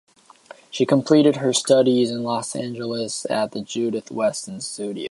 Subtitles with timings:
[0.71, 4.99] She completed her studies in Los Angeles at the Judith Weston Studios.